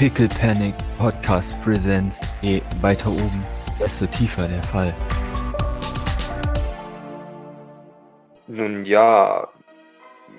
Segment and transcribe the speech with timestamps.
[0.00, 2.18] Pickle Panic Podcast Presents.
[2.40, 3.44] Je weiter oben,
[3.78, 4.94] desto tiefer der Fall.
[8.46, 9.46] Nun ja,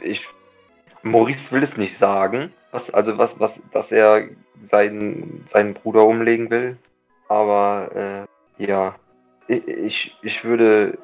[0.01, 0.19] ich.
[1.03, 4.29] Maurice will es nicht sagen, was, also was, was, dass er
[4.71, 6.79] seinen, seinen Bruder umlegen will.
[7.29, 8.95] Aber äh, ja,
[9.47, 10.97] ich, ich würde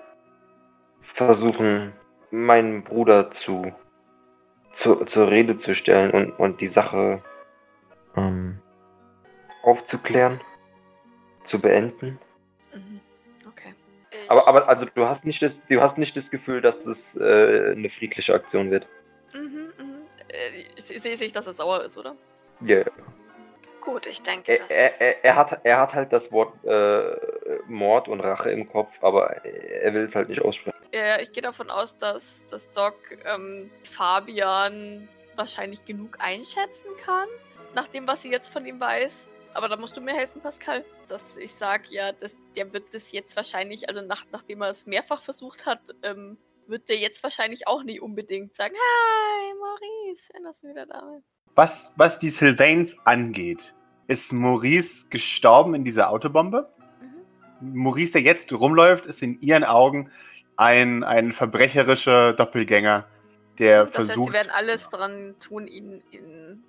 [1.14, 1.94] versuchen,
[2.32, 3.72] meinen Bruder zu,
[4.82, 7.22] zu zur Rede zu stellen und, und die Sache
[8.16, 8.60] ähm,
[9.64, 10.40] aufzuklären,
[11.50, 12.20] zu beenden.
[12.74, 13.02] Mhm.
[13.48, 13.74] Okay.
[14.12, 16.98] Ich, Aber, aber also du hast nicht das, du hast nicht das Gefühl, dass es
[17.22, 18.88] äh, eine friedliche Aktion wird.
[19.34, 19.96] Mhm, mhm.
[20.30, 22.16] Äh, Sehe ich, dass er sauer ist, oder?
[22.62, 22.84] Ja.
[23.82, 24.70] Gut, ich denke, Er, dass.
[24.70, 27.16] er, er, er, hat, er hat halt das Wort äh,
[27.68, 30.78] Mord und Rache im Kopf, aber er will es halt nicht aussprechen.
[30.94, 32.96] Ja, ich gehe davon aus, dass, dass Doc
[33.26, 37.30] ähm, Fabian wahrscheinlich genug einschätzen kann,
[37.76, 39.28] nach dem, was sie jetzt von ihm weiß.
[39.54, 40.86] Aber da musst du mir helfen, Pascal.
[41.08, 44.86] Dass ich sage, ja, dass, der wird das jetzt wahrscheinlich, also nach, nachdem er es
[44.86, 46.38] mehrfach versucht hat, ähm,
[46.68, 51.02] wird der jetzt wahrscheinlich auch nicht unbedingt sagen, Hi, Maurice, schön, dass du wieder da
[51.16, 51.28] bist.
[51.56, 53.74] Was, was die Sylvains angeht,
[54.08, 56.70] ist Maurice gestorben in dieser Autobombe.
[57.62, 57.82] Mhm.
[57.82, 60.12] Maurice, der jetzt rumläuft, ist in ihren Augen
[60.56, 63.08] ein, ein verbrecherischer Doppelgänger,
[63.60, 64.34] der Das heißt, sie versucht.
[64.34, 66.64] werden alles dran tun, ihn, ihn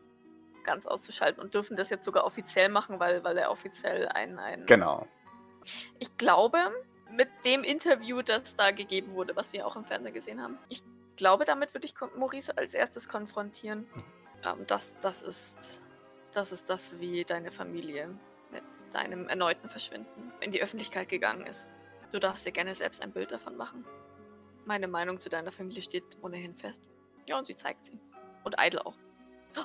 [0.64, 4.66] ganz auszuschalten und dürfen das jetzt sogar offiziell machen, weil, weil er offiziell ein, ein
[4.66, 5.06] genau.
[5.98, 6.58] Ich glaube,
[7.10, 10.82] mit dem Interview, das da gegeben wurde, was wir auch im Fernsehen gesehen haben, ich
[11.16, 13.86] glaube, damit würde ich Maurice als erstes konfrontieren.
[14.44, 15.80] Ähm, das, das, ist,
[16.32, 18.08] das ist das, wie deine Familie
[18.50, 18.62] mit
[18.92, 21.68] deinem erneuten Verschwinden in die Öffentlichkeit gegangen ist.
[22.12, 23.84] Du darfst dir gerne selbst ein Bild davon machen.
[24.64, 26.82] Meine Meinung zu deiner Familie steht ohnehin fest.
[27.28, 27.98] Ja, und sie zeigt sie.
[28.44, 28.96] Und Idle auch.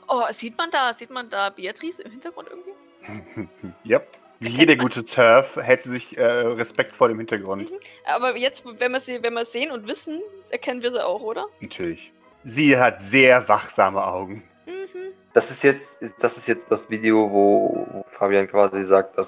[0.08, 3.48] Oh, sieht man da, sieht man da Beatrice im Hintergrund irgendwie?
[3.86, 4.08] yep.
[4.40, 7.72] Wie jede gute Surf hält sie sich äh, respektvoll im Hintergrund.
[7.72, 7.78] Mhm.
[8.06, 11.46] Aber jetzt, wenn wir sie, wenn wir sehen und wissen, erkennen wir sie auch, oder?
[11.62, 12.12] Natürlich.
[12.44, 14.44] Sie hat sehr wachsame Augen.
[14.66, 15.14] Mhm.
[15.34, 15.82] Das ist jetzt,
[16.20, 19.28] das ist jetzt das Video, wo, Fabian quasi sagt, dass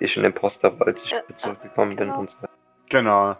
[0.00, 2.20] ich ein Imposter war, als ich Äh, zurückgekommen bin genau.
[2.20, 2.48] und so.
[2.88, 3.36] Genau.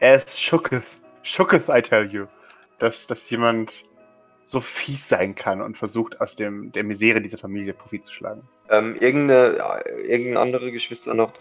[0.00, 1.00] Es shooketh.
[1.22, 2.26] Shooketh, I tell you.
[2.78, 3.84] Dass, dass jemand
[4.46, 8.42] so fies sein kann und versucht, aus dem, der Misere dieser Familie Profit zu schlagen.
[8.70, 11.32] Ähm, irgendeine, ja, irgendeine andere Geschwister noch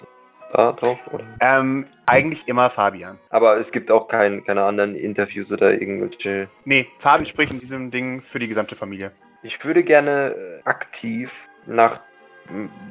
[0.51, 1.23] da drauf, oder?
[1.41, 3.19] Ähm, eigentlich immer Fabian.
[3.29, 6.49] Aber es gibt auch kein, keine anderen Interviews oder irgendwelche.
[6.65, 9.11] Nee, Fabi spricht in diesem Ding für die gesamte Familie.
[9.43, 11.29] Ich würde gerne äh, aktiv
[11.67, 11.99] nach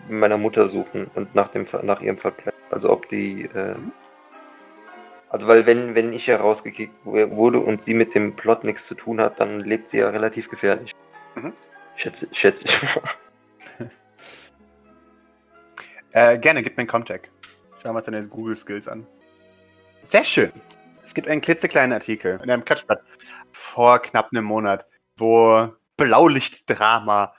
[0.09, 2.55] meiner Mutter suchen und nach dem nach ihrem Verbleib.
[2.71, 3.75] Also ob die äh,
[5.34, 8.95] also weil wenn wenn ich herausgekickt wu- wurde und sie mit dem Plot nichts zu
[8.95, 10.93] tun hat, dann lebt sie ja relativ gefährlich.
[11.34, 11.53] Mhm.
[11.97, 13.91] Schätze, schätze ich mal.
[16.12, 17.28] Äh, gerne, gib mir einen Contact.
[17.83, 19.05] Schau mal deine Google-Skills an.
[20.03, 20.53] Sehr schön.
[21.03, 23.03] Es gibt einen klitzekleinen Artikel in einem Klatschblatt
[23.50, 24.87] vor knapp einem Monat,
[25.17, 27.34] wo Blaulichtdrama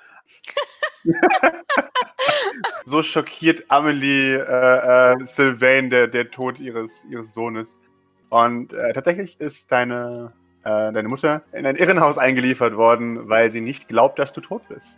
[2.85, 7.78] so schockiert Amelie äh, äh, Sylvain der, der Tod ihres, ihres Sohnes.
[8.30, 13.62] Und äh, tatsächlich ist deine, äh, deine Mutter in ein Irrenhaus eingeliefert worden, weil sie
[13.62, 14.97] nicht glaubt, dass du tot bist.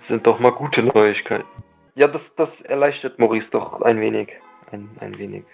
[0.00, 1.46] Das sind doch mal gute Neuigkeiten.
[1.94, 4.28] Ja, das, das erleichtert Maurice doch ein wenig.
[4.70, 5.44] Ein, ein wenig.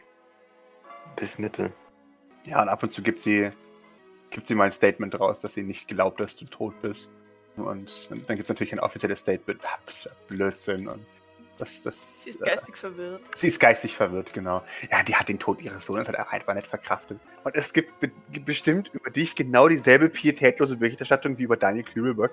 [1.16, 1.72] Bis Mitte.
[2.46, 3.50] Ja, und ab und zu gibt sie,
[4.30, 7.10] gibt sie mal ein Statement raus, dass sie nicht glaubt, dass du tot bist.
[7.56, 9.60] Und dann, gibt es natürlich ein offizielles Statement.
[9.64, 9.78] Ah,
[10.28, 10.88] Blödsinn.
[10.88, 11.06] Und
[11.58, 13.22] das, das, Sie ist äh, geistig verwirrt.
[13.36, 14.62] sie ist geistig verwirrt, genau.
[14.90, 17.20] Ja, die hat den Tod ihres Sohnes halt einfach nicht verkraftet.
[17.44, 18.10] Und es gibt be
[18.44, 22.32] bestimmt über dich genau dieselbe pietätlose Berichterstattung wie über Daniel Kübelberg.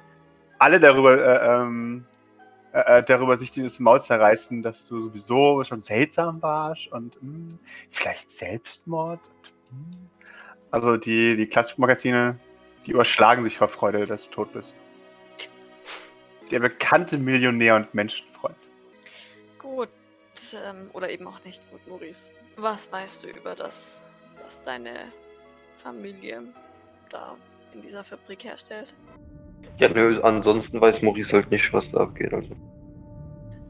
[0.58, 2.06] Alle darüber, äh, ähm,
[2.74, 7.58] äh, äh, darüber sich dieses Maul zerreißen, dass du sowieso schon seltsam warst und mh,
[7.90, 9.20] vielleicht Selbstmord.
[9.30, 9.98] Und, mh.
[10.72, 12.38] Also die, die Klassikmagazine,
[12.86, 14.74] die überschlagen sich vor Freude, dass du tot bist.
[16.50, 18.56] Der bekannte Millionär und Menschenfreund.
[20.50, 20.60] Gut.
[20.66, 22.32] Ähm, oder eben auch nicht gut, Maurice.
[22.58, 24.04] Was weißt du über das,
[24.42, 25.12] was deine
[25.78, 26.44] Familie
[27.10, 27.36] da
[27.74, 28.94] in dieser Fabrik herstellt?
[29.78, 32.34] Ja, nö, ansonsten weiß Maurice halt nicht, was da abgeht.
[32.34, 32.56] Also.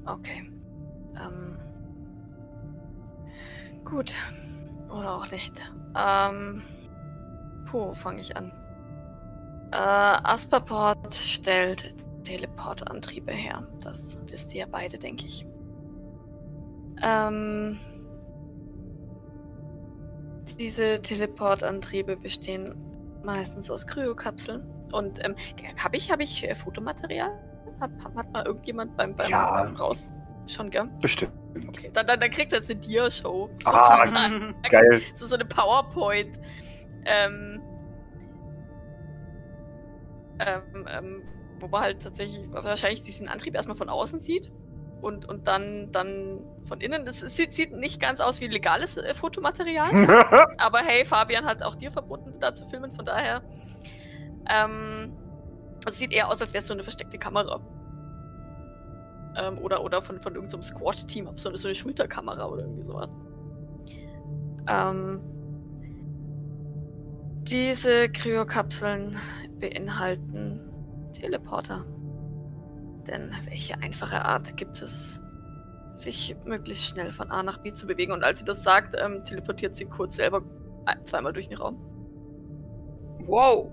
[0.06, 0.50] Okay.
[1.16, 1.58] Ähm.
[3.86, 4.16] Gut.
[4.90, 5.62] Oder auch nicht.
[5.98, 6.62] Ähm.
[7.70, 8.52] Puh, fange ich an?
[9.72, 13.68] Äh, Asperport stellt Teleportantriebe her.
[13.82, 15.46] Das wisst ihr ja beide, denke ich.
[17.02, 17.80] Ähm.
[20.60, 22.76] Diese Teleportantriebe bestehen
[23.24, 24.64] meistens aus Kryokapseln.
[24.92, 25.36] Und ähm,
[25.78, 27.32] habe ich, hab ich äh, Fotomaterial
[27.80, 29.64] Hat, hat mal irgendjemand beim, beim, Ja.
[29.64, 30.90] beim Raus schon, gell?
[31.02, 31.34] Bestimmt.
[31.70, 33.50] Okay, dann, dann, dann kriegt er jetzt eine Dia-Show.
[33.66, 34.56] Ah, sozusagen.
[34.70, 35.02] Geil.
[35.14, 36.40] So, so eine PowerPoint.
[37.06, 37.62] Ähm,
[40.40, 41.24] ähm, ähm,
[41.60, 44.52] wo man halt tatsächlich wahrscheinlich diesen Antrieb erstmal von außen sieht
[45.02, 47.06] und, und dann, dann von innen.
[47.06, 49.90] Das sieht, sieht nicht ganz aus wie legales äh, Fotomaterial,
[50.58, 53.42] aber hey, Fabian hat auch dir verboten, da zu filmen, von daher.
[54.50, 55.14] Ähm,
[55.88, 57.60] es sieht eher aus, als wäre es so eine versteckte Kamera.
[59.38, 62.84] Ähm, oder, oder von, von irgendeinem Squad-Team auf so eine, so eine Schulterkamera oder irgendwie
[62.84, 63.16] sowas.
[64.68, 65.22] Ähm,
[67.44, 69.18] diese Kryokapseln
[69.60, 70.70] beinhalten
[71.14, 71.86] Teleporter.
[73.08, 75.22] Denn welche einfache Art gibt es,
[75.96, 78.12] sich möglichst schnell von A nach B zu bewegen?
[78.12, 80.42] Und als sie das sagt, ähm, teleportiert sie kurz selber
[80.86, 81.78] ein- zweimal durch den Raum.
[83.26, 83.72] Wow.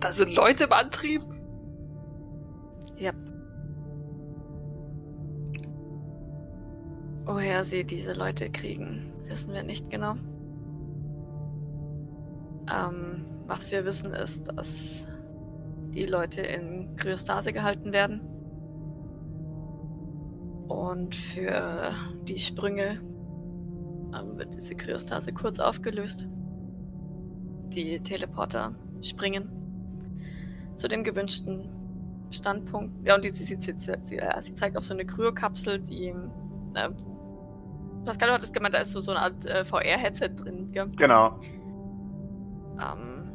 [0.00, 1.22] Da sind Leute im Antrieb.
[2.96, 3.12] Ja.
[7.24, 10.16] Woher sie diese Leute kriegen, wissen wir nicht genau.
[12.70, 15.08] Ähm, was wir wissen ist, dass
[15.94, 18.20] die Leute in Kryostase gehalten werden.
[20.68, 21.92] Und für
[22.26, 23.00] die Sprünge
[24.14, 26.26] ähm, wird diese Kryostase kurz aufgelöst.
[27.68, 29.50] Die Teleporter springen
[30.76, 31.68] zu dem gewünschten
[32.30, 33.06] Standpunkt.
[33.06, 36.14] Ja, und die, sie, sie, sie, ja, sie zeigt auf so eine Kryokapsel, die.
[36.74, 36.90] Äh,
[38.04, 40.72] Pascal hat es gemeint, da ist so, so eine Art äh, VR-Headset drin.
[40.72, 40.88] Gell?
[40.96, 41.40] genau.
[42.74, 43.32] Ähm,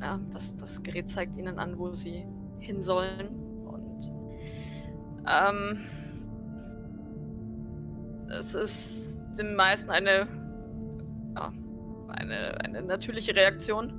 [0.00, 2.26] ja, das, das Gerät zeigt ihnen an, wo sie
[2.60, 3.28] hin sollen.
[3.64, 4.12] Und
[5.26, 5.78] ähm,
[8.38, 10.26] es ist den meisten eine,
[11.34, 11.52] ja,
[12.08, 13.92] eine, eine natürliche Reaktion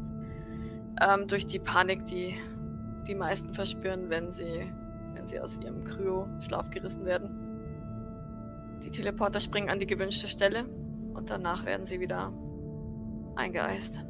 [1.02, 2.36] ähm, durch die Panik, die
[3.08, 4.72] die meisten verspüren, wenn sie,
[5.14, 7.30] wenn sie aus ihrem Kryo-Schlaf gerissen werden.
[8.84, 10.66] Die Teleporter springen an die gewünschte Stelle
[11.14, 12.34] und danach werden sie wieder
[13.36, 14.04] eingeeist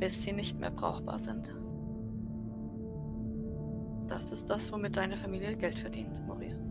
[0.00, 1.54] bis sie nicht mehr brauchbar sind.
[4.08, 6.62] Das ist das, womit deine Familie Geld verdient, Maurice.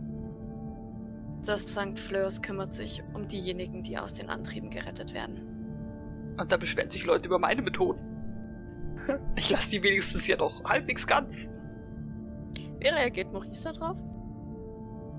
[1.46, 1.98] Das St.
[1.98, 5.40] Fleurs kümmert sich um diejenigen, die aus den Antrieben gerettet werden.
[6.38, 8.00] Und da beschweren sich Leute über meine Methoden.
[9.36, 11.52] Ich lasse die wenigstens ja noch halbwegs ganz.
[12.80, 13.98] Wie reagiert Maurice darauf?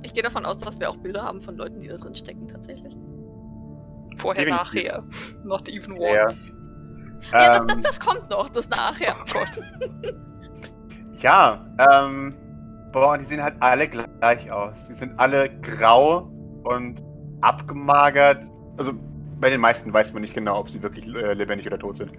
[0.02, 2.46] Ich gehe davon aus, dass wir auch Bilder haben von Leuten, die da drin stecken,
[2.46, 2.96] tatsächlich.
[4.16, 4.82] Vorher, Definitiv.
[4.84, 5.04] nachher.
[5.44, 6.22] Not even Ja.
[6.22, 6.54] once.
[7.32, 9.14] Ja, das, Ähm, das, das kommt noch, das nachher.
[9.18, 10.14] Oh Gott.
[11.22, 12.34] Ja, ähm,
[12.92, 14.88] boah, und die sehen halt alle gleich aus.
[14.88, 16.28] Die sind alle grau
[16.64, 17.02] und
[17.40, 18.40] abgemagert.
[18.78, 18.92] Also
[19.40, 22.12] bei den meisten weiß man nicht genau, ob sie wirklich äh, lebendig oder tot sind.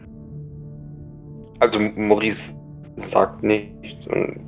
[1.59, 2.39] Also Maurice
[3.13, 4.39] sagt nichts und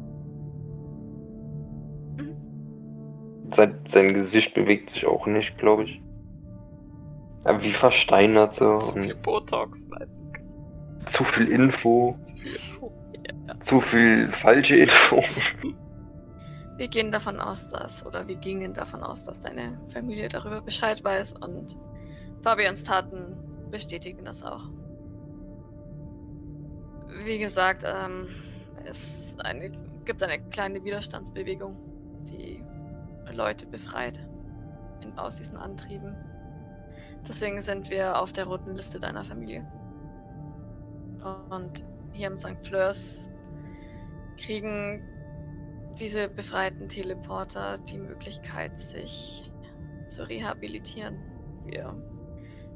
[3.56, 6.02] sein, sein Gesicht bewegt sich auch nicht, glaube ich.
[7.44, 9.88] Aber wie versteinert so Zu viel Botox.
[9.92, 10.08] Nein.
[11.16, 12.92] zu viel Info, Zu viel Info.
[13.70, 15.20] zu viel falsche Info.
[16.84, 21.02] Wir gehen davon aus, dass, oder wir gingen davon aus, dass deine Familie darüber Bescheid
[21.02, 21.78] weiß und
[22.42, 23.38] Fabians Taten
[23.72, 24.70] bestätigen das auch.
[27.24, 28.28] Wie gesagt, ähm,
[28.84, 29.72] es eine,
[30.04, 31.78] gibt eine kleine Widerstandsbewegung,
[32.30, 32.62] die
[33.32, 34.20] Leute befreit
[35.00, 36.18] in, aus diesen Antrieben.
[37.26, 39.66] Deswegen sind wir auf der roten Liste deiner Familie.
[41.50, 42.58] Und hier im St.
[42.62, 43.30] Fleurs
[44.38, 45.13] kriegen
[46.00, 49.52] diese befreiten Teleporter die Möglichkeit, sich
[50.08, 51.18] zu rehabilitieren.
[51.66, 51.96] Wir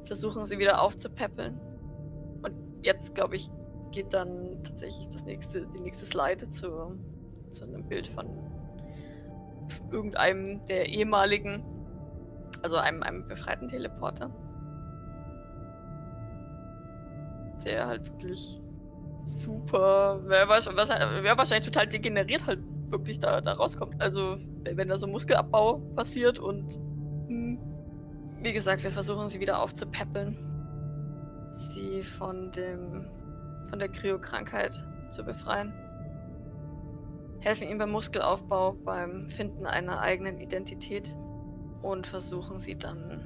[0.06, 1.60] versuchen sie wieder aufzupäppeln.
[2.42, 3.50] Und jetzt, glaube ich,
[3.92, 6.98] geht dann tatsächlich das nächste, die nächste Slide zu,
[7.50, 8.28] zu einem Bild von
[9.92, 11.64] irgendeinem der ehemaligen,
[12.62, 14.30] also einem, einem befreiten Teleporter.
[17.66, 18.62] Der halt wirklich
[19.26, 22.60] super, wäre wahrscheinlich, wär wahrscheinlich total degeneriert halt
[22.90, 24.02] wirklich da, da rauskommt.
[24.02, 26.76] Also, wenn da so Muskelabbau passiert und
[27.28, 27.60] hm,
[28.42, 30.38] wie gesagt, wir versuchen sie wieder aufzupäppeln.
[31.52, 33.08] Sie von dem
[33.70, 34.74] von der Kryokrankheit
[35.10, 35.74] zu befreien.
[37.40, 41.16] Helfen ihm beim Muskelaufbau, beim Finden einer eigenen Identität
[41.82, 43.22] und versuchen sie dann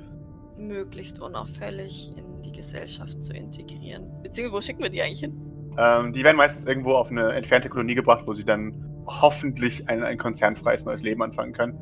[0.58, 4.22] möglichst unauffällig in die Gesellschaft zu integrieren.
[4.22, 5.40] Beziehungsweise, wo schicken wir die eigentlich hin?
[5.78, 10.04] Ähm, die werden meistens irgendwo auf eine entfernte Kolonie gebracht, wo sie dann hoffentlich ein,
[10.04, 11.78] ein konzernfreies neues Leben anfangen können.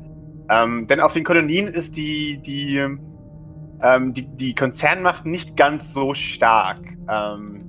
[0.48, 2.84] Ähm, denn auf den Kolonien ist die, die,
[3.82, 6.80] ähm, die, die Konzernmacht nicht ganz so stark.
[7.08, 7.64] Ähm,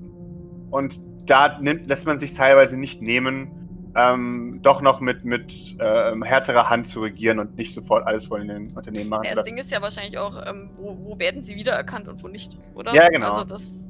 [0.71, 3.61] und da nimmt, lässt man sich teilweise nicht nehmen,
[3.95, 8.47] ähm, doch noch mit, mit ähm, härterer Hand zu regieren und nicht sofort alles von
[8.47, 9.25] den Unternehmen machen.
[9.25, 12.27] Ja, das Ding ist ja wahrscheinlich auch, ähm, wo, wo werden sie wiedererkannt und wo
[12.27, 12.93] nicht, oder?
[12.93, 13.27] Ja, genau.
[13.27, 13.87] Also das.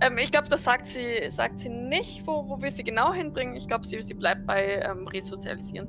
[0.00, 3.54] Ähm, ich glaube, das sagt sie, sagt sie nicht, wo, wo wir sie genau hinbringen.
[3.54, 5.88] Ich glaube, sie, sie bleibt bei ähm, Resozialisieren.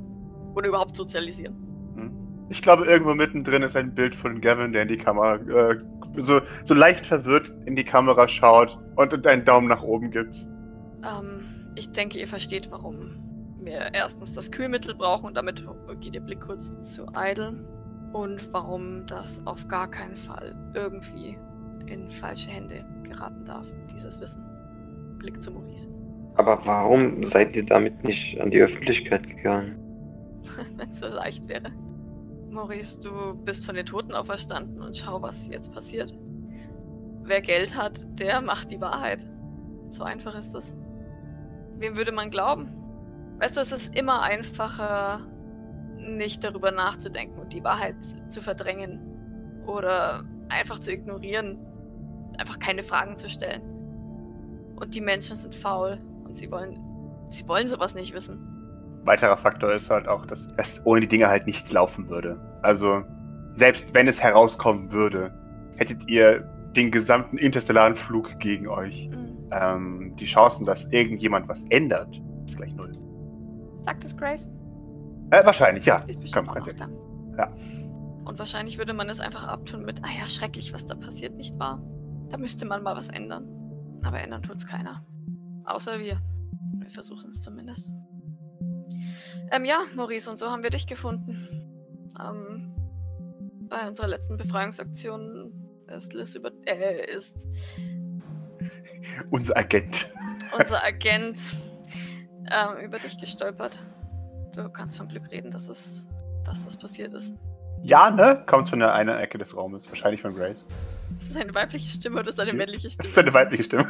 [0.53, 1.55] Oder überhaupt sozialisieren.
[1.95, 2.11] Hm.
[2.49, 5.77] Ich glaube, irgendwo mittendrin ist ein Bild von Gavin, der in die Kamera äh,
[6.17, 10.45] so, so leicht verwirrt in die Kamera schaut und, und einen Daumen nach oben gibt.
[11.03, 13.15] Ähm, ich denke, ihr versteht, warum
[13.61, 15.65] wir erstens das Kühlmittel brauchen und damit
[16.01, 17.65] geht ihr Blick kurz zu Idle.
[18.11, 21.37] Und warum das auf gar keinen Fall irgendwie
[21.91, 24.43] in falsche Hände geraten darf, dieses Wissen.
[25.19, 25.87] Blick zu Maurice.
[26.35, 29.75] Aber warum seid ihr damit nicht an die Öffentlichkeit gegangen?
[30.77, 31.71] Wenn es so leicht wäre.
[32.49, 36.17] Maurice, du bist von den Toten auferstanden und schau, was jetzt passiert.
[37.23, 39.25] Wer Geld hat, der macht die Wahrheit.
[39.89, 40.77] So einfach ist das.
[41.77, 42.69] Wem würde man glauben?
[43.39, 45.19] Weißt du, es ist immer einfacher,
[45.97, 47.95] nicht darüber nachzudenken und die Wahrheit
[48.27, 48.99] zu verdrängen.
[49.65, 51.57] Oder einfach zu ignorieren.
[52.41, 53.61] Einfach keine Fragen zu stellen.
[54.75, 56.79] Und die Menschen sind faul und sie wollen,
[57.29, 58.39] sie wollen sowas nicht wissen.
[59.03, 62.39] Weiterer Faktor ist halt auch, dass, dass ohne die Dinge halt nichts laufen würde.
[62.63, 63.03] Also,
[63.53, 65.31] selbst wenn es herauskommen würde,
[65.77, 66.39] hättet ihr
[66.75, 69.07] den gesamten interstellaren Flug gegen euch.
[69.09, 69.37] Mhm.
[69.51, 72.91] Ähm, die Chancen, dass irgendjemand was ändert, ist gleich null.
[73.83, 74.47] Sagt es Grace?
[75.29, 75.99] Äh, wahrscheinlich, ja.
[76.19, 76.79] Bestimmt Komm, ganz.
[77.37, 77.53] Ja.
[78.25, 81.59] Und wahrscheinlich würde man es einfach abtun mit, ah ja, schrecklich, was da passiert, nicht
[81.59, 81.83] wahr?
[82.31, 83.47] Da müsste man mal was ändern.
[84.03, 85.05] Aber ändern tut's keiner.
[85.65, 86.19] Außer wir.
[86.79, 87.91] Wir versuchen es zumindest.
[89.51, 92.09] Ähm, ja, Maurice, und so haben wir dich gefunden.
[92.19, 92.73] Ähm,
[93.69, 95.51] bei unserer letzten Befreiungsaktion
[95.87, 97.47] ist Liz über, äh, ist
[99.29, 100.09] Unser Agent.
[100.57, 101.37] unser Agent
[102.49, 103.77] ähm, über dich gestolpert.
[104.55, 106.07] Du kannst vom Glück reden, dass es,
[106.45, 107.35] dass das passiert ist.
[107.83, 108.41] Ja, ne?
[108.45, 109.89] Kommt von der einen Ecke des Raumes.
[109.89, 110.65] Wahrscheinlich von Grace.
[111.17, 113.07] Ist es eine weibliche Stimme oder ist es eine männliche Das Stimme?
[113.09, 113.85] ist eine weibliche Stimme.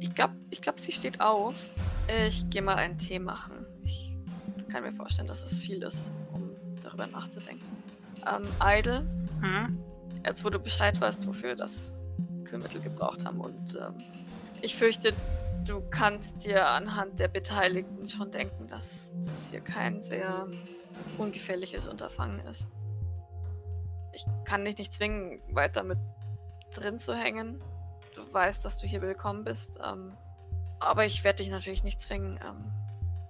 [0.00, 1.54] Ich glaube, ich glaub, sie steht auf.
[2.26, 3.64] Ich gehe mal einen Tee machen.
[3.84, 4.18] Ich
[4.68, 7.64] kann mir vorstellen, dass es viel ist, um darüber nachzudenken.
[8.26, 9.04] Ähm, Idle,
[9.40, 9.78] Hm?
[10.24, 11.92] jetzt wo du Bescheid weißt, wofür das
[12.44, 13.94] Kühlmittel gebraucht haben und ähm,
[14.60, 15.12] ich fürchte,
[15.66, 20.46] du kannst dir anhand der Beteiligten schon denken, dass das hier kein sehr
[21.18, 22.70] ungefährliches Unterfangen ist.
[24.12, 25.98] Ich kann dich nicht zwingen, weiter mit
[26.74, 27.62] drin zu hängen.
[28.14, 29.78] Du weißt, dass du hier willkommen bist.
[29.82, 30.12] Ähm,
[30.80, 32.72] aber ich werde dich natürlich nicht zwingen, ähm,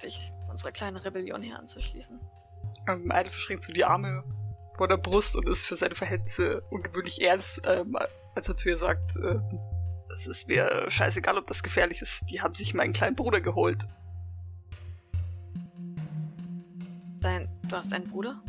[0.03, 2.19] dich unserer kleinen Rebellion hier anzuschließen.
[2.89, 4.25] Ähm, eine verschränkt so die Arme
[4.77, 7.97] vor der Brust und ist für seine Verhältnisse ungewöhnlich ernst, ähm,
[8.35, 9.61] als er zu ihr sagt, ähm,
[10.13, 12.29] es ist mir scheißegal, ob das gefährlich ist.
[12.31, 13.87] Die haben sich meinen kleinen Bruder geholt.
[17.21, 18.43] Dein, du hast einen Bruder?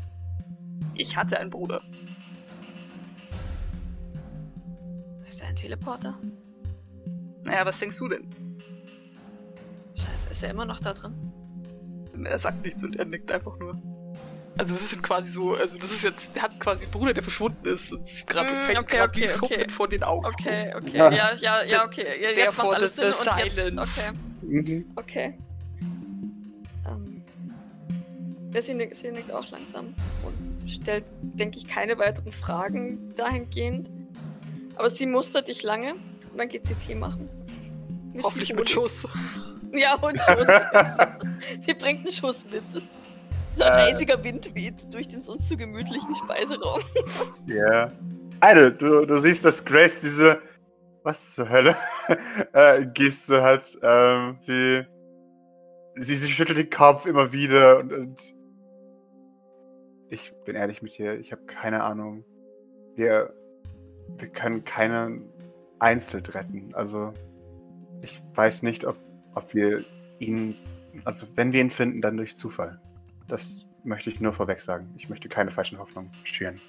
[0.95, 1.81] Ich hatte einen Bruder.
[5.33, 6.13] Ist er ein Teleporter?
[7.45, 8.27] Naja, was denkst du denn?
[9.95, 11.15] Scheiße, ist er immer noch da drin?
[12.23, 13.81] Er sagt nichts und er nickt einfach nur.
[14.59, 17.15] Also das ist ihm quasi so, also das ist jetzt, er hat quasi einen Bruder,
[17.15, 19.69] der verschwunden ist und gerade Mm, fällt okay, gerade wie okay, Schuppen okay.
[19.71, 20.25] vor den Augen.
[20.27, 20.97] Okay, okay.
[20.99, 21.11] Ja.
[21.11, 22.05] Ja, ja, ja, okay.
[22.21, 23.55] Ja, jetzt macht Therefore alles the- Sinn the und jetzt...
[23.55, 24.01] silence.
[24.43, 24.85] Okay, Mhm.
[24.95, 25.37] okay.
[26.87, 27.23] Ähm,
[28.53, 33.89] der sie nickt, sie nickt auch langsam und stellt, denke ich, keine weiteren Fragen dahingehend.
[34.75, 35.93] Aber sie mustert dich lange
[36.31, 37.29] und dann geht sie Tee machen.
[38.13, 38.69] Mit Hoffentlich mit.
[38.69, 39.07] Schuss.
[39.71, 40.47] Ja, und Schuss.
[41.61, 42.63] sie bringt einen Schuss mit.
[43.55, 43.91] So ein Äh.
[43.93, 46.81] eisiger Wind weht durch den sonst so gemütlichen Speiseraum.
[47.47, 47.91] Ja.
[48.39, 50.39] Eine, du, du siehst, dass Grace diese.
[51.03, 51.75] Was zur Hölle?
[52.53, 53.77] äh, Geste hat.
[53.83, 54.83] Ähm, sie,
[55.95, 56.15] sie.
[56.15, 57.93] Sie schüttelt den Kopf immer wieder und.
[57.93, 58.33] und
[60.11, 62.23] ich bin ehrlich mit dir, ich habe keine Ahnung.
[62.95, 63.33] Wir.
[64.17, 65.29] Wir können keinen
[65.79, 66.73] einzeln retten.
[66.75, 67.13] Also.
[68.01, 68.97] Ich weiß nicht, ob,
[69.33, 69.85] ob wir
[70.19, 70.57] ihn.
[71.05, 72.81] Also, wenn wir ihn finden, dann durch Zufall.
[73.27, 74.93] Das möchte ich nur vorweg sagen.
[74.97, 76.59] Ich möchte keine falschen Hoffnungen schüren.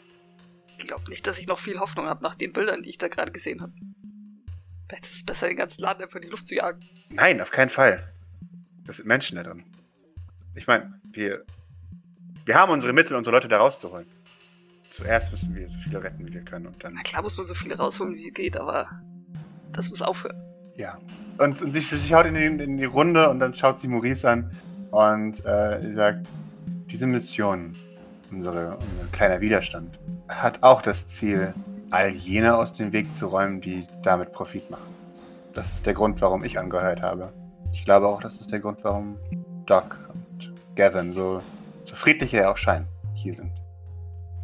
[0.79, 3.09] Ich glaube nicht, dass ich noch viel Hoffnung habe nach den Bildern, die ich da
[3.09, 3.73] gerade gesehen habe.
[4.89, 6.81] Vielleicht ist es besser, den ganzen Laden einfach in die Luft zu jagen.
[7.11, 8.13] Nein, auf keinen Fall.
[8.85, 9.65] Das sind Menschen da drin.
[10.55, 11.45] Ich meine, wir,
[12.45, 14.07] wir haben unsere Mittel, unsere Leute da rauszuholen.
[14.95, 16.69] Zuerst müssen wir so viele retten, wie wir können.
[16.69, 18.89] Und dann, Na klar muss man so viele rausholen, wie geht, aber
[19.73, 20.41] das muss aufhören.
[20.77, 20.97] ja.
[21.37, 24.31] Und, und sie, sie schaut in die, in die Runde und dann schaut sie Maurice
[24.31, 24.53] an
[24.93, 26.29] und äh, sagt,
[26.93, 27.77] diese Mission,
[28.31, 29.99] unsere, unser kleiner Widerstand,
[30.29, 31.53] hat auch das Ziel,
[31.91, 34.95] all jene aus dem Weg zu räumen, die damit Profit machen.
[35.55, 37.33] Das ist der Grund, warum ich angehört habe.
[37.73, 39.19] Ich glaube auch, das ist der Grund, warum
[39.67, 41.43] Doc und Gavin so,
[41.83, 42.87] so friedlich er auch scheinen,
[43.17, 43.64] hier sind.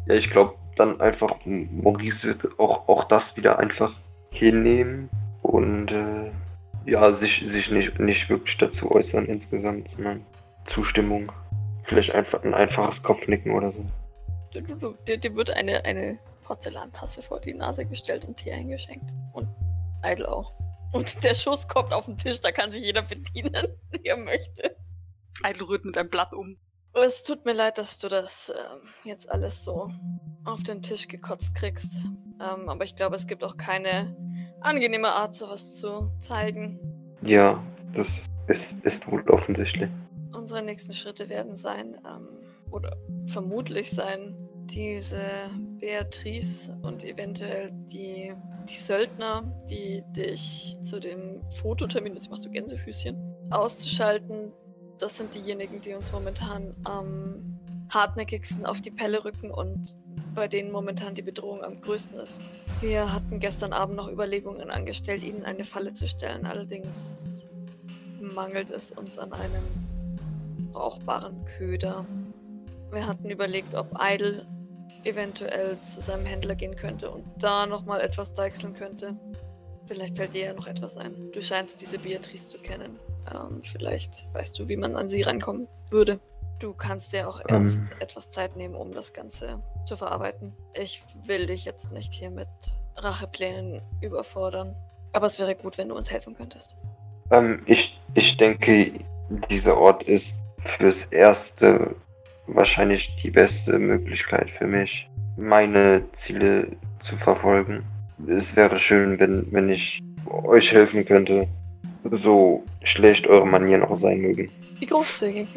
[0.07, 3.93] Ja, ich glaube dann einfach, Maurice wird auch, auch das wieder einfach
[4.31, 5.09] hinnehmen
[5.41, 6.31] und äh,
[6.85, 10.25] ja, sich, sich nicht, nicht wirklich dazu äußern insgesamt, sondern
[10.73, 11.31] Zustimmung.
[11.85, 13.85] Vielleicht einfach ein einfaches Kopfnicken oder so.
[14.53, 18.51] Du, du, du, dir, dir wird eine, eine Porzellantasse vor die Nase gestellt und Tee
[18.51, 19.05] eingeschenkt.
[19.33, 19.47] Und
[20.03, 20.53] Idle auch.
[20.91, 24.75] Und der Schuss kommt auf den Tisch, da kann sich jeder bedienen, wie er möchte.
[25.45, 26.57] Idle rührt mit einem Blatt um.
[26.93, 29.89] Es tut mir leid, dass du das ähm, jetzt alles so
[30.43, 31.97] auf den Tisch gekotzt kriegst.
[32.39, 34.15] Ähm, aber ich glaube, es gibt auch keine
[34.59, 36.79] angenehme Art, sowas zu zeigen.
[37.21, 37.63] Ja,
[37.95, 38.07] das
[38.47, 39.89] ist, ist wohl offensichtlich.
[40.33, 42.27] Unsere nächsten Schritte werden sein, ähm,
[42.71, 45.19] oder vermutlich sein, diese
[45.79, 48.33] Beatrice und eventuell die,
[48.69, 53.17] die Söldner, die dich zu dem Fototermin, das macht so Gänsefüßchen,
[53.49, 54.53] auszuschalten.
[55.01, 59.95] Das sind diejenigen, die uns momentan am hartnäckigsten auf die Pelle rücken und
[60.35, 62.39] bei denen momentan die Bedrohung am größten ist.
[62.81, 66.45] Wir hatten gestern Abend noch Überlegungen angestellt, ihnen eine Falle zu stellen.
[66.45, 67.47] Allerdings
[68.21, 69.63] mangelt es uns an einem
[70.71, 72.05] brauchbaren Köder.
[72.91, 74.45] Wir hatten überlegt, ob Idle
[75.03, 79.17] eventuell zu seinem Händler gehen könnte und da nochmal etwas deichseln könnte.
[79.83, 81.31] Vielleicht fällt dir ja noch etwas ein.
[81.33, 82.99] Du scheinst diese Beatrice zu kennen.
[83.33, 86.19] Ähm, vielleicht weißt du, wie man an sie rankommen würde.
[86.59, 87.63] Du kannst dir auch Ähm.
[87.63, 90.53] erst etwas Zeit nehmen, um das Ganze zu verarbeiten.
[90.73, 92.47] Ich will dich jetzt nicht hier mit
[92.97, 94.75] Racheplänen überfordern.
[95.13, 96.77] Aber es wäre gut, wenn du uns helfen könntest.
[97.31, 98.93] Ähm, ich, ich denke,
[99.49, 100.25] dieser Ort ist
[100.77, 101.95] fürs Erste
[102.47, 105.07] wahrscheinlich die beste Möglichkeit für mich,
[105.37, 106.67] meine Ziele
[107.09, 107.83] zu verfolgen.
[108.27, 111.47] Es wäre schön, wenn, wenn ich euch helfen könnte,
[112.23, 114.49] so schlecht eure Manieren auch sein mögen.
[114.79, 115.47] Wie großzügig.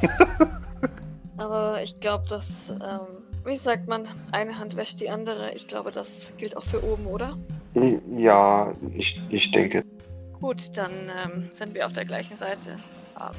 [1.36, 5.52] Aber ich glaube, dass, ähm, wie sagt man, eine Hand wäscht die andere.
[5.54, 7.36] Ich glaube, das gilt auch für oben, oder?
[8.16, 9.84] Ja, ich, ich denke.
[10.40, 10.90] Gut, dann
[11.24, 12.76] ähm, sind wir auf der gleichen Seite.
[13.18, 13.36] Ähm,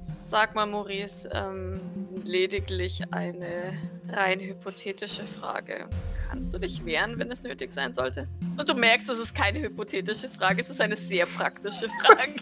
[0.00, 1.80] sag mal, Maurice, ähm,
[2.24, 3.72] lediglich eine
[4.08, 5.88] rein hypothetische Frage.
[6.32, 8.26] Kannst du dich wehren, wenn es nötig sein sollte?
[8.58, 12.32] Und du merkst, es ist keine hypothetische Frage, es ist eine sehr praktische Frage.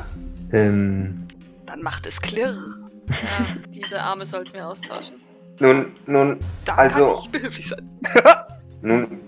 [0.50, 1.28] Ähm,
[1.66, 2.54] Dann macht es klirr.
[3.10, 5.16] ja, diese Arme sollten wir austauschen.
[5.60, 7.88] nun, nun, Da Also- kann ich behilflich sein.
[8.82, 9.20] Nun,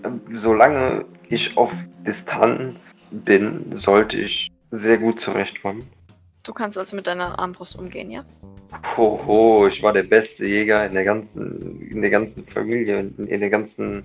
[0.43, 1.71] solange ich auf
[2.07, 2.73] Distanz
[3.11, 5.83] bin, sollte ich sehr gut zurechtkommen.
[6.43, 8.23] Du kannst also mit deiner Armbrust umgehen, ja?
[8.97, 13.39] Hoho, ich war der beste Jäger in der ganzen, in der ganzen Familie, in, in
[13.39, 14.03] der ganzen,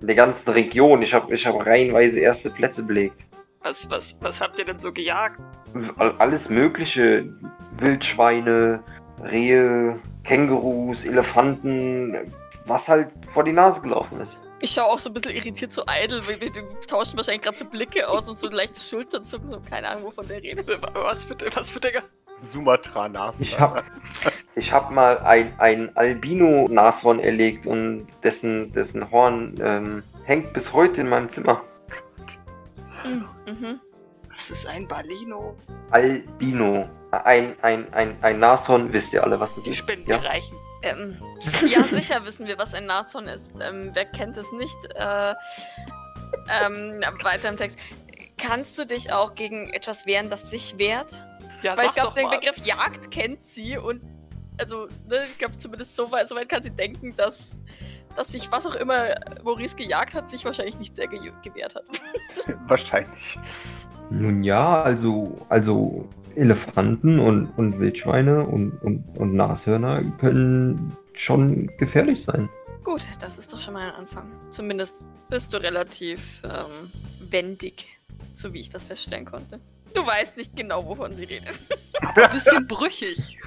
[0.00, 1.02] in der ganzen Region.
[1.02, 3.16] Ich habe, ich habe reihenweise erste Plätze belegt.
[3.62, 5.40] Was, was, was habt ihr denn so gejagt?
[5.98, 7.24] All- Alles Mögliche,
[7.78, 8.82] Wildschweine,
[9.22, 12.16] Rehe, Kängurus, Elefanten,
[12.66, 14.30] was halt vor die Nase gelaufen ist.
[14.60, 16.20] Ich schaue auch so ein bisschen irritiert zu Idle.
[16.26, 19.46] Wir, wir, wir tauschen wahrscheinlich gerade so Blicke aus und so leichte Schulternzucken.
[19.48, 20.68] So keine Ahnung, wovon der redet.
[20.94, 22.02] Was für, was für Dinger?
[22.42, 23.44] Sumatra-Nase.
[23.44, 23.84] Ich hab,
[24.56, 31.00] ich hab mal ein, ein Albino-Nashorn erlegt und dessen, dessen Horn ähm, hängt bis heute
[31.00, 31.62] in meinem Zimmer.
[33.46, 33.80] Mhm.
[34.28, 35.56] Was ist ein Balino?
[35.90, 36.88] Albino.
[37.10, 39.76] Ein, ein, ein, ein Nashorn, wisst ihr alle, was das Die ist?
[39.76, 40.18] Spenden ja?
[40.18, 40.56] mir reichen.
[40.82, 41.16] Ähm,
[41.66, 43.52] ja, sicher wissen wir, was ein Nashorn ist.
[43.60, 44.76] Ähm, wer kennt es nicht?
[44.94, 45.34] Äh,
[46.64, 47.78] ähm, weiter im Text.
[48.38, 51.14] Kannst du dich auch gegen etwas wehren, das sich wehrt?
[51.62, 52.38] Ja, Weil ich glaube, den mal.
[52.38, 54.02] Begriff Jagd kennt sie und
[54.58, 57.50] also, ne, ich glaube zumindest so weit, so weit kann sie denken, dass,
[58.16, 61.84] dass sich was auch immer Maurice gejagt hat, sich wahrscheinlich nicht sehr ge gewehrt hat.
[62.68, 63.38] Wahrscheinlich.
[64.10, 72.24] Nun ja, also, also Elefanten und, und Wildschweine und, und, und Nashörner können schon gefährlich
[72.26, 72.48] sein.
[72.84, 74.30] Gut, das ist doch schon mal ein Anfang.
[74.50, 76.90] Zumindest bist du relativ ähm,
[77.30, 77.86] wendig,
[78.34, 79.60] so wie ich das feststellen konnte.
[79.94, 81.60] Du weißt nicht genau, wovon sie redet.
[82.16, 83.38] Ein bisschen brüchig.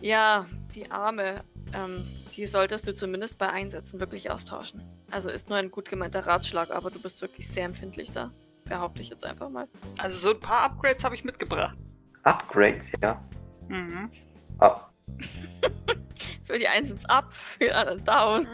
[0.00, 1.42] Ja, die Arme,
[1.74, 2.06] ähm,
[2.36, 4.82] die solltest du zumindest bei Einsätzen wirklich austauschen.
[5.10, 8.30] Also ist nur ein gut gemeinter Ratschlag, aber du bist wirklich sehr empfindlich da.
[8.64, 9.68] Behaupte ich jetzt einfach mal.
[9.98, 11.76] Also so ein paar Upgrades habe ich mitgebracht.
[12.22, 13.22] Upgrades, ja.
[13.68, 14.10] Mhm.
[14.58, 14.88] Ah,
[16.44, 18.46] Für die einen sind's up, für die anderen down.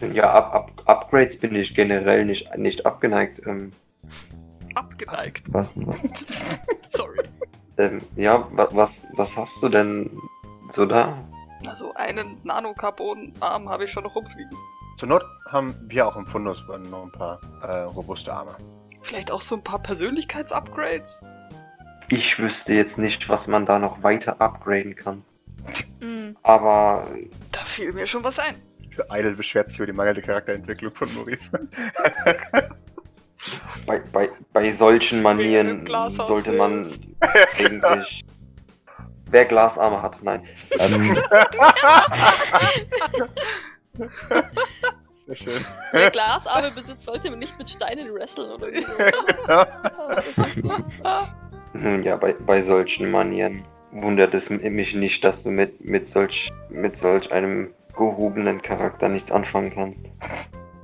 [0.14, 3.46] ja, up, up, Upgrades bin ich generell nicht, nicht abgeneigt.
[3.46, 3.72] Ähm,
[5.06, 5.52] Abgeneigt.
[5.52, 6.00] was, was,
[6.88, 7.18] Sorry.
[7.78, 10.10] ähm, ja, was, was, was hast du denn
[10.74, 11.22] so da?
[11.66, 14.56] Also einen Nanocarbon-Arm habe ich schon noch rumfliegen.
[14.98, 18.56] Zur Not haben wir auch im Fundus noch ein paar äh, robuste Arme.
[19.02, 21.22] Vielleicht auch so ein paar Persönlichkeitsupgrades.
[22.08, 25.22] ich wüsste jetzt nicht, was man da noch weiter upgraden kann.
[25.98, 26.36] Mhm.
[26.42, 27.08] Aber
[27.52, 28.56] Da fiel mir schon was ein.
[29.10, 31.52] Idle beschwert sich über die mangelnde Charakterentwicklung von Maurice.
[33.86, 37.08] bei, bei, bei solchen Manieren sollte man sitzt.
[37.58, 38.24] eigentlich.
[39.30, 40.46] Wer Glasarme hat, nein.
[40.78, 41.16] Ähm,
[45.12, 45.64] Sehr schön.
[45.90, 48.82] Wer Glasarme besitzt, sollte nicht mit Steinen wresteln oder so.
[50.52, 50.70] So.
[51.72, 56.50] nun ja, bei, bei solchen Manieren wundert es mich nicht, dass du mit, mit, solch,
[56.70, 60.00] mit solch einem gehobenen Charakter nichts anfangen kannst.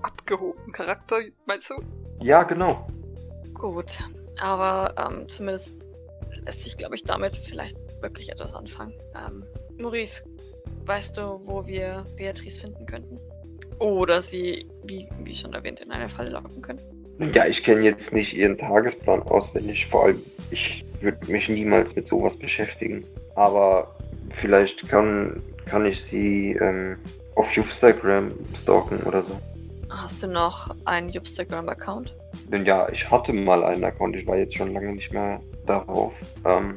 [0.02, 1.82] Abgehoben Charakter, meinst du?
[2.22, 2.86] Ja, genau.
[3.54, 3.98] Gut,
[4.40, 5.82] aber ähm, zumindest
[6.44, 8.94] lässt sich, glaube ich, damit vielleicht wirklich etwas anfangen.
[9.14, 9.44] Ähm,
[9.78, 10.24] Maurice,
[10.86, 13.18] weißt du, wo wir Beatrice finden könnten?
[13.78, 16.80] Oder sie, wie, wie schon erwähnt, in eine Falle locken können?
[17.34, 19.86] Ja, ich kenne jetzt nicht ihren Tagesplan auswendig.
[19.90, 23.04] Vor allem, ich würde mich niemals mit sowas beschäftigen.
[23.34, 23.94] Aber
[24.40, 26.96] vielleicht kann, kann ich sie ähm,
[27.34, 28.32] auf Instagram
[28.62, 29.38] stalken oder so.
[29.96, 32.14] Hast du noch einen Instagram-Account?
[32.50, 36.12] Denn ja, ich hatte mal einen Account, ich war jetzt schon lange nicht mehr darauf.
[36.44, 36.76] Ähm,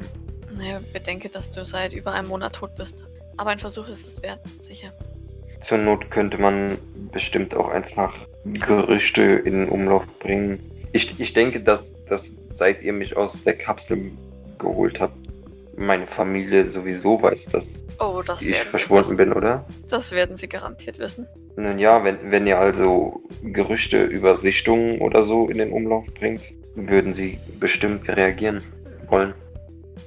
[0.58, 3.04] Naja, bedenke, dass du seit über einem Monat tot bist.
[3.38, 4.94] Aber ein Versuch ist es wert, sicher.
[5.68, 6.78] zur Not könnte man
[7.12, 8.14] bestimmt auch einfach
[8.46, 10.60] Gerüchte in Umlauf bringen.
[10.94, 12.22] Ich, ich denke, dass, dass
[12.60, 14.12] seit ihr mich aus der Kapsel
[14.60, 15.18] geholt habt,
[15.78, 17.64] meine Familie sowieso weiß, dass
[18.00, 19.18] Oh, das ich werden sie verschwunden wissen.
[19.18, 19.66] bin, oder?
[19.90, 21.28] Das werden sie garantiert wissen.
[21.56, 26.42] Nun ja, wenn, wenn ihr also Gerüchte über Sichtungen oder so in den Umlauf bringt,
[26.76, 28.62] würden sie bestimmt reagieren
[29.08, 29.34] wollen.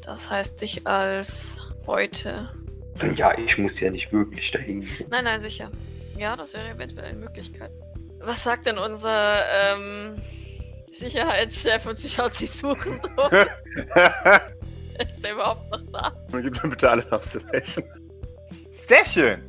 [0.05, 2.51] Das heißt, dich als Beute.
[3.01, 4.87] Nun ja, ich muss ja nicht wirklich dahin.
[5.11, 5.71] Nein, nein, sicher.
[6.17, 7.71] Ja, das wäre eventuell eine Möglichkeit.
[8.21, 10.17] Was sagt denn unser ähm,
[10.91, 13.31] Sicherheitschef und sie schaut sich suchend um?
[15.07, 16.13] Ist der überhaupt noch da?
[16.33, 17.85] Und gib mir bitte alle eine Observation.
[18.71, 19.43] Sehr schön.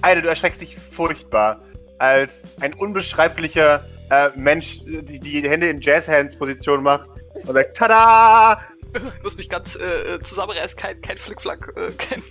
[0.00, 1.62] Alter, du erschreckst dich furchtbar,
[1.98, 8.60] als ein unbeschreiblicher äh, Mensch die, die Hände in Jazz-Hands-Position macht und sagt, tada!
[8.94, 12.22] Ich muss mich ganz äh, zusammenreißen, kein, kein Flickflack, äh, kein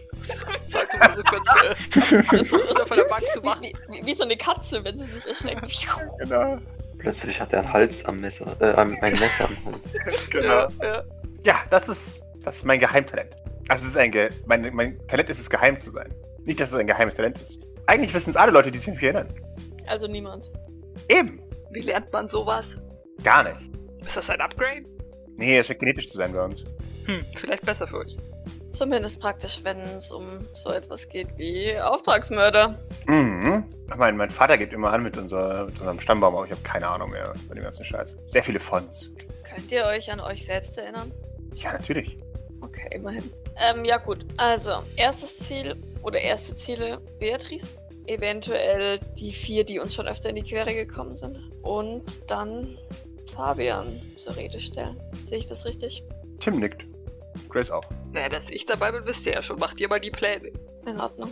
[0.63, 3.63] Salto mal rückwärts äh, Das ist einer Bank zu machen.
[3.63, 5.67] Wie, wie, wie so eine Katze, wenn sie sich erschreckt.
[6.19, 6.59] Genau.
[6.99, 10.29] Plötzlich hat er einen Hals am Messer, äh, ein ein Messer am Hals.
[10.29, 10.47] genau.
[10.47, 11.03] Ja, ja.
[11.43, 13.35] Ja, das ist, das ist mein Geheimtalent.
[13.69, 16.13] Also, es ist ein Ge mein, mein Talent ist es, geheim zu sein.
[16.43, 17.59] Nicht, dass es ein geheimes Talent ist.
[17.87, 19.33] Eigentlich wissen es alle Leute, die sich an mich erinnern.
[19.87, 20.51] Also niemand.
[21.09, 21.41] Eben.
[21.71, 22.79] Wie lernt man sowas?
[23.23, 23.71] Gar nicht.
[24.05, 24.83] Ist das ein Upgrade?
[25.37, 26.63] Nee, es scheint genetisch zu sein bei uns.
[27.05, 28.17] Hm, vielleicht besser für euch.
[28.71, 32.79] Zumindest praktisch, wenn es um so etwas geht wie Auftragsmörder.
[33.07, 33.65] Mhm.
[33.89, 36.61] Ich meine, mein Vater gibt immer an mit, unser, mit unserem Stammbaum, aber ich habe
[36.61, 38.15] keine Ahnung mehr von dem ganzen Scheiß.
[38.27, 39.11] Sehr viele Fonts.
[39.43, 41.11] Könnt ihr euch an euch selbst erinnern?
[41.55, 42.17] Ja, natürlich.
[42.71, 43.31] Okay, immerhin.
[43.57, 44.25] Ähm, ja gut.
[44.37, 47.75] Also, erstes Ziel oder erste Ziele Beatrice.
[48.07, 51.37] Eventuell die vier, die uns schon öfter in die Quere gekommen sind.
[51.61, 52.77] Und dann
[53.35, 54.99] Fabian zur Rede stellen.
[55.23, 56.03] Sehe ich das richtig?
[56.39, 56.85] Tim nickt.
[57.49, 57.85] Grace auch.
[58.11, 59.59] Naja, dass ich dabei bin, wisst ihr ja schon.
[59.59, 60.51] Macht ihr mal die Pläne.
[60.85, 61.31] In Ordnung.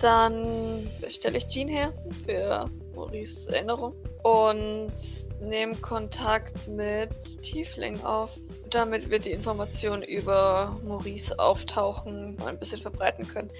[0.00, 1.92] Dann stelle ich Jean her
[2.24, 4.92] für Maurice Erinnerung und
[5.40, 12.80] nehme Kontakt mit Tiefling auf, damit wir die Informationen über Maurice auftauchen und ein bisschen
[12.80, 13.50] verbreiten können.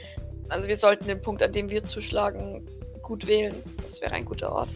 [0.48, 2.68] Also wir sollten den Punkt, an dem wir zuschlagen,
[3.02, 3.54] gut wählen.
[3.82, 4.68] Das wäre ein guter Ort.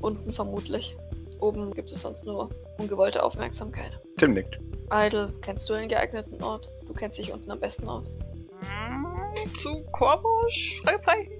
[0.00, 0.96] Unten vermutlich.
[1.40, 4.00] Oben gibt es sonst nur ungewollte Aufmerksamkeit.
[4.16, 4.58] Tim nickt.
[4.90, 6.68] Idle, kennst du einen geeigneten Ort?
[6.86, 8.12] Du kennst dich unten am besten aus.
[8.60, 10.80] Hm, zu Korbusch?
[10.82, 11.37] Fragezeichen?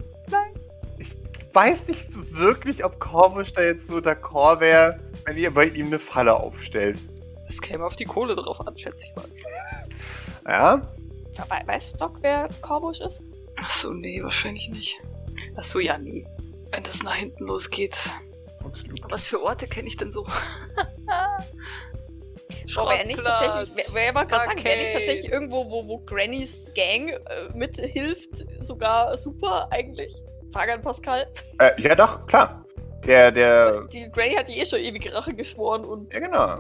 [1.53, 5.87] Weiß nicht so wirklich, ob Korvusch da jetzt so d'accord wäre, wenn ihr bei ihm
[5.87, 6.99] eine Falle aufstellt.
[7.49, 9.25] Es käme auf die Kohle drauf an, schätze ich mal.
[10.47, 10.93] Ja?
[11.37, 13.23] We weißt Doc, wer Korbusch ist?
[13.57, 15.01] Achso, nee, wahrscheinlich nicht.
[15.57, 16.27] Achso, ja, nee.
[16.73, 17.97] Wenn das nach hinten losgeht.
[18.63, 19.01] Absolut.
[19.11, 20.27] Was für Orte kenne ich denn so?
[22.75, 24.99] Boah, wäre nicht tatsächlich, wer, wer wollte gerade sagen, wäre nicht Okay.
[24.99, 30.13] tatsächlich irgendwo, wo, wo Grannys Gang äh, mithilft, sogar super eigentlich?
[30.53, 31.27] Frage an Pascal.
[31.59, 32.65] Äh, ja, doch, klar.
[33.07, 33.83] Der, der.
[33.93, 36.57] Die Granny hat die eh schon ewig Rache geschworen und Ja, genau.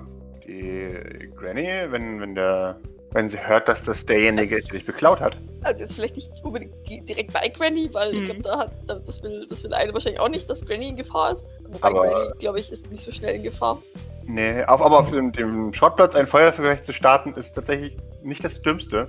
[0.46, 2.78] Die Granny, wenn, wenn der.
[3.12, 5.34] Wenn sie hört, dass das derjenige ist, der dich beklaut hat.
[5.62, 6.74] also jetzt vielleicht nicht unbedingt
[7.08, 8.24] direkt bei Granny, weil ich Mhm.
[8.26, 10.96] glaube, da hat da, das will das will eine wahrscheinlich auch nicht, dass Granny in
[10.96, 11.42] Gefahr ist.
[11.62, 13.82] Wobei Aber- Granny, glaube ich, ist nicht so schnell in Gefahr.
[14.24, 18.60] Nee, auf, aber auf dem, dem Schrottplatz ein Feuervergleich zu starten, ist tatsächlich nicht das
[18.60, 19.06] Dümmste,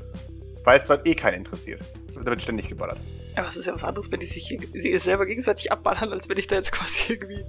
[0.64, 1.82] weil es dort eh keinen interessiert.
[2.20, 3.00] Da wird ständig geballert.
[3.36, 6.38] Aber es ist ja was anderes, wenn die sich sie selber gegenseitig abballern, als wenn
[6.38, 7.46] ich da jetzt quasi irgendwie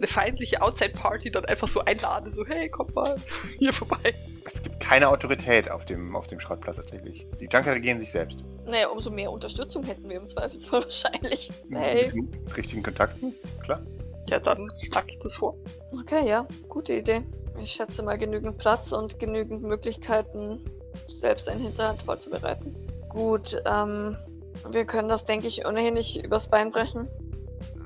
[0.00, 3.16] eine feindliche Outside-Party dann einfach so einlade, so, hey, kommt mal
[3.58, 4.14] hier vorbei.
[4.44, 7.26] Es gibt keine Autorität auf dem, auf dem Schrottplatz tatsächlich.
[7.38, 8.38] Die Junker regieren sich selbst.
[8.64, 11.50] Naja, umso mehr Unterstützung hätten wir im Zweifelsfall wahrscheinlich.
[11.70, 12.10] Hey.
[12.14, 13.82] Mit richtigen Kontakten, klar.
[14.28, 15.56] Ja, dann schlage ich das vor.
[16.00, 17.22] Okay, ja, gute Idee.
[17.60, 20.64] Ich schätze mal genügend Platz und genügend Möglichkeiten,
[21.06, 22.74] selbst ein Hinterhand vorzubereiten.
[23.10, 24.16] Gut, ähm,
[24.70, 27.08] wir können das, denke ich, ohnehin nicht übers Bein brechen.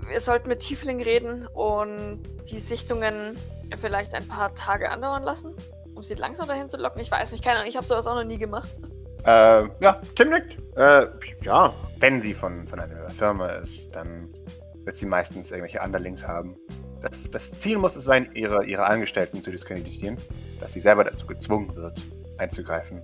[0.09, 3.39] Wir sollten mit Tiefling reden und die Sichtungen
[3.79, 5.55] vielleicht ein paar Tage andauern lassen,
[5.95, 7.01] um sie langsam dahin zu locken.
[7.01, 8.69] Ich weiß nicht, keine Ahnung, ich habe sowas auch noch nie gemacht.
[9.25, 10.59] Äh, ja, Tim nickt.
[10.77, 11.07] Äh,
[11.43, 14.29] ja, wenn sie von, von einer Firma ist, dann
[14.85, 16.59] wird sie meistens irgendwelche Underlings haben.
[17.01, 20.19] Das, das Ziel muss es sein, ihre, ihre Angestellten zu diskreditieren,
[20.61, 21.99] dass sie selber dazu gezwungen wird,
[22.37, 23.03] einzugreifen.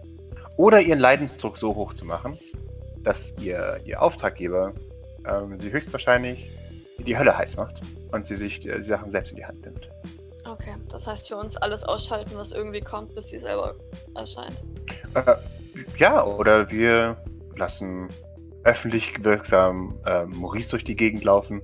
[0.60, 2.36] Oder ihren Leidensdruck so hoch zu machen,
[2.98, 4.74] dass ihr, ihr Auftraggeber
[5.26, 6.50] ähm, sie höchstwahrscheinlich
[6.98, 7.80] in die Hölle heiß macht
[8.12, 9.88] und sie sich die, die Sachen selbst in die Hand nimmt.
[10.46, 13.74] Okay, das heißt für uns alles ausschalten, was irgendwie kommt, bis sie selber
[14.14, 14.62] erscheint.
[15.14, 15.36] Äh,
[15.96, 17.16] ja, oder wir
[17.56, 18.08] lassen
[18.64, 21.62] öffentlich wirksam äh, Maurice durch die Gegend laufen.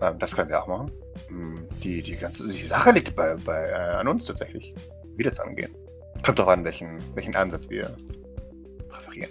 [0.00, 0.92] Ähm, das können wir auch machen.
[1.26, 4.72] Hm, Die, die ganze die Sache liegt bei, bei, äh, an uns tatsächlich,
[5.16, 5.74] wie das angehen.
[6.24, 7.96] Kommt doch an, welchen, welchen Ansatz wir
[8.98, 9.30] präferieren.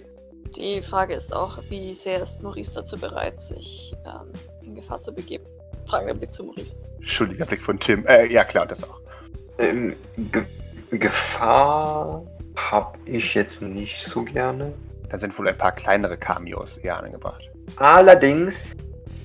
[0.56, 4.32] Die Frage ist auch, wie sehr ist Maurice dazu bereit, sich ähm,
[4.63, 5.45] in Gefahr zu begeben?
[5.86, 6.75] Fragender Blick zu Maurice.
[7.01, 8.06] Schuldiger Blick von Tim.
[8.08, 9.01] Äh, ja, klar, das auch.
[9.60, 9.95] Ähm,
[10.32, 10.43] Ge
[10.89, 12.23] Gefahr
[12.56, 14.73] habe ich jetzt nicht so gerne.
[15.10, 17.43] Da sind wohl ein paar kleinere Cameos eher angebracht.
[17.75, 18.53] Allerdings,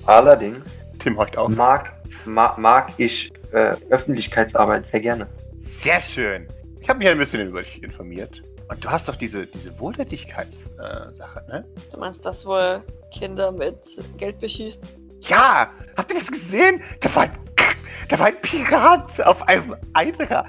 [0.05, 0.65] allerdings
[0.99, 1.55] Tim horcht auf.
[1.55, 1.93] mag,
[2.25, 5.27] ma, mag ich äh, Öffentlichkeitsarbeit sehr gerne.
[5.55, 6.47] Sehr schön.
[6.81, 8.43] Ich habe mich ein bisschen über dich informiert.
[8.69, 11.65] Und du hast doch diese, diese Wohltätigkeitssache, ne?
[11.91, 13.77] Du meinst das, wo er Kinder mit
[14.17, 14.83] Geld beschießt?
[15.21, 15.71] Ja!
[15.97, 16.81] Habt ihr das gesehen?
[17.01, 17.33] Da war ein,
[18.09, 20.45] da war ein Pirat auf einem Einra.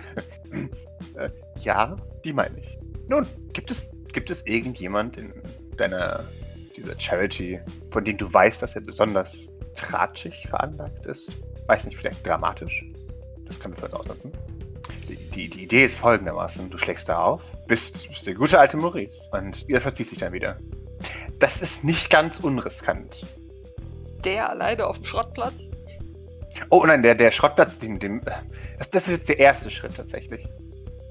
[1.17, 2.77] Äh, ja, die meine ich.
[3.07, 5.33] Nun, gibt es, gibt es irgendjemand in
[5.77, 6.25] deiner,
[6.77, 11.31] dieser Charity, von dem du weißt, dass er besonders tratschig veranlagt ist?
[11.67, 12.85] Weiß nicht, vielleicht dramatisch?
[13.45, 14.33] Das können wir für uns ausnutzen.
[15.09, 19.29] Die, die, Idee ist folgendermaßen: Du schlägst da auf, bist, bist der gute alte Maurice
[19.33, 20.59] und ihr verziehst dich dann wieder.
[21.39, 23.27] Das ist nicht ganz unriskant.
[24.25, 25.71] Der alleine auf dem Schrottplatz?
[26.71, 28.21] Oh nein, der, der Schrottplatz, den, dem,
[28.79, 30.49] das, das ist jetzt der erste Schritt tatsächlich.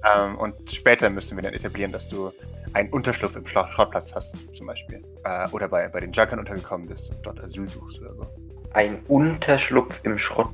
[0.03, 2.31] Ähm, und später müssen wir dann etablieren, dass du
[2.73, 5.03] einen Unterschlupf im Schrottplatz hast, zum Beispiel.
[5.23, 8.27] Äh, oder bei, bei den Junkern untergekommen bist und dort Asyl suchst oder so.
[8.73, 10.49] Ein Unterschlupf im Schrott.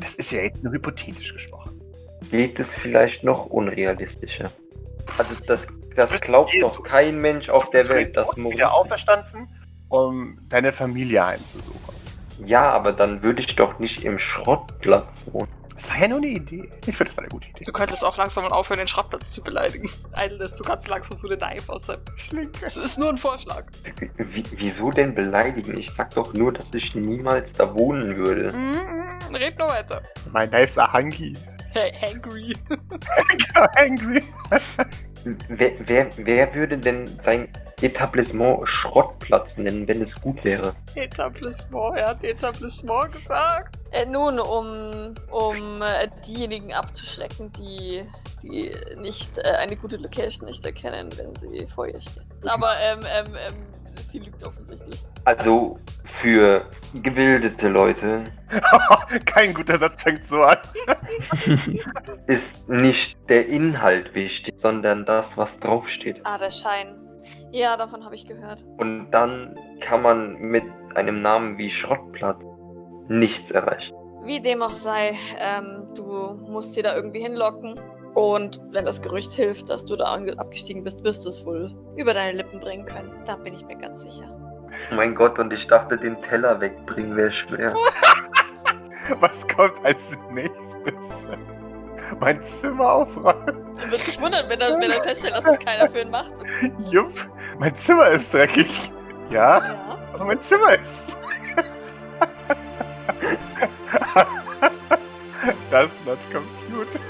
[0.00, 1.61] Das ist ja jetzt nur hypothetisch gesprochen.
[2.30, 4.50] Geht es vielleicht noch unrealistischer?
[5.18, 5.60] Also das,
[5.96, 8.58] das glaubt doch kein Mensch auf der Welt, dass Maurice...
[8.58, 9.48] wieder auferstanden,
[9.88, 11.94] um deine Familie heimzusuchen.
[12.46, 15.48] Ja, aber dann würde ich doch nicht im Schrottplatz wohnen.
[15.74, 16.68] Das war ja nur eine Idee.
[16.86, 17.64] Ich finde, das war eine gute Idee.
[17.64, 19.90] Du könntest auch langsam mal aufhören, den Schrottplatz zu beleidigen.
[20.12, 22.02] Einen lässt du ganz langsam so eine Knife aus seinem...
[22.14, 22.64] Schlinke.
[22.64, 23.64] Es ist nur ein Vorschlag.
[24.16, 25.78] Wie, wieso denn beleidigen?
[25.78, 28.56] Ich sag doch nur, dass ich niemals da wohnen würde.
[28.56, 30.02] Mm, mm, red nur weiter.
[30.32, 31.34] My knives are hungry.
[31.34, 32.56] Hey, hangry.
[32.68, 34.22] genau, angry.
[35.48, 37.48] Wer, wer, wer würde denn sein
[37.80, 40.74] Etablissement Schrottplatz nennen, wenn es gut wäre?
[40.94, 43.78] Etablissement, er hat Etablissement gesagt.
[43.92, 48.04] Äh, nun, um, um äh, diejenigen abzuschrecken, die,
[48.42, 52.24] die nicht äh, eine gute Location nicht erkennen, wenn sie vor ihr stehen.
[52.44, 53.54] Aber ähm, ähm, ähm,
[54.00, 55.04] sie lügt offensichtlich.
[55.24, 55.78] Also
[56.20, 56.66] für
[57.02, 58.24] gebildete Leute
[59.24, 60.58] Kein guter Satz fängt so an.
[62.26, 66.20] ist nicht der Inhalt wichtig, sondern das, was draufsteht.
[66.24, 66.98] Ah, der Schein.
[67.50, 68.64] Ja, davon habe ich gehört.
[68.78, 69.54] Und dann
[69.86, 72.38] kann man mit einem Namen wie Schrottplatz
[73.08, 73.94] nichts erreichen.
[74.24, 77.80] Wie dem auch sei, ähm, du musst sie da irgendwie hinlocken.
[78.14, 82.12] Und wenn das Gerücht hilft, dass du da abgestiegen bist, wirst du es wohl über
[82.12, 83.10] deine Lippen bringen können.
[83.24, 84.41] Da bin ich mir ganz sicher.
[84.90, 87.74] Oh mein Gott, und ich dachte, den Teller wegbringen wäre schwer.
[89.20, 91.26] Was kommt als nächstes?
[92.20, 93.64] Mein Zimmer aufräumen.
[93.80, 96.32] Er wird sich wundern, wenn er, wenn er feststellt, dass es keiner für ihn macht.
[96.90, 97.12] Jupp,
[97.58, 98.92] mein Zimmer ist dreckig.
[99.30, 99.98] Ja, Ja.
[100.12, 101.18] aber mein Zimmer ist.
[105.70, 107.00] That's not compute.